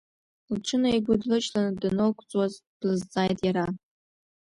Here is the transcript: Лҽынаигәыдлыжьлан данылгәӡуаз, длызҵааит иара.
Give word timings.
Лҽынаигәыдлыжьлан 0.53 1.67
данылгәӡуаз, 1.79 2.53
длызҵааит 2.79 3.39
иара. 3.47 3.65